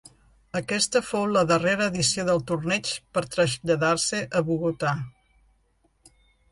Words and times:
Aquesta 0.59 1.01
fou 1.09 1.27
la 1.33 1.43
darrera 1.51 1.89
edició 1.93 2.25
del 2.31 2.41
torneig 2.53 2.91
per 3.19 3.25
traslladar-se 3.37 4.25
a 4.41 4.45
Bogotà. 4.51 4.97